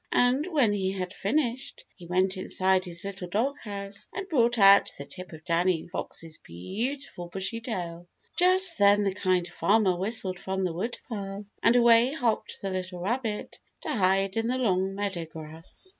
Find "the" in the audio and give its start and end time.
4.97-5.05, 9.03-9.13, 10.63-10.73, 12.63-12.71, 14.47-14.57